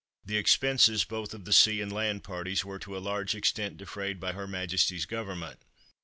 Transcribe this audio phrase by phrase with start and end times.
[0.25, 4.19] The expenses, both of the sea and land parties, were to a large extent defrayed
[4.19, 5.61] by Her Majesty's Government.